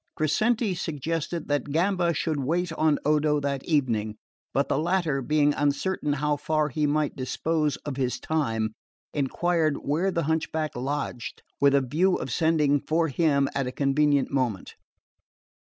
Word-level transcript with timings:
Crescenti 0.15 0.73
suggested 0.73 1.47
that 1.49 1.69
Gamba 1.71 2.15
should 2.15 2.39
wait 2.39 2.73
on 2.73 2.97
Odo 3.05 3.39
that 3.39 3.63
evening; 3.65 4.17
but 4.51 4.67
the 4.67 4.79
latter, 4.79 5.21
being 5.21 5.53
uncertain 5.53 6.13
how 6.13 6.37
far 6.37 6.69
he 6.69 6.87
might 6.87 7.15
dispose 7.15 7.75
of 7.85 7.97
his 7.97 8.19
time, 8.19 8.73
enquired 9.13 9.77
where 9.77 10.09
the 10.09 10.23
hunchback 10.23 10.75
lodged, 10.75 11.43
with 11.59 11.75
a 11.75 11.81
view 11.81 12.15
of 12.15 12.31
sending 12.31 12.79
for 12.79 13.09
him 13.09 13.47
at 13.53 13.67
a 13.67 13.71
convenient 13.71 14.31
moment. 14.31 14.73